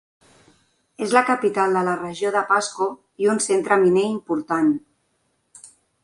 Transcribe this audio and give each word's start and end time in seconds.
És 1.07 1.11
la 1.17 1.21
capital 1.25 1.75
de 1.77 1.83
la 1.87 1.91
regió 1.99 2.31
de 2.35 2.41
Pasco 2.53 2.87
i 3.25 3.29
un 3.33 3.41
centre 3.49 3.77
miner 3.83 4.05
important. 4.15 4.73